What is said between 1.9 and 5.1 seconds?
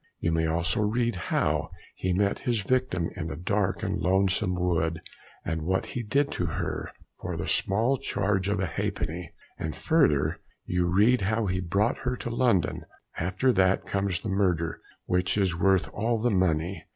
he met his victim in a dark and lonesome wood,